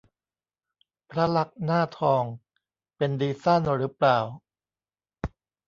[1.09, 2.23] พระลักษมณ์หน้าทอง
[2.97, 4.19] เป็นดีซ่านหรือเปล่า